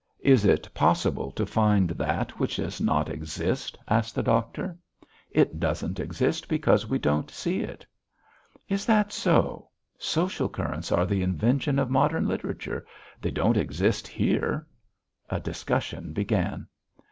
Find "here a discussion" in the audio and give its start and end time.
14.07-16.13